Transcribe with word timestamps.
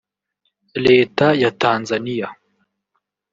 Leta 0.85 1.27
ya 1.41 1.51
Tanzania 1.51 2.27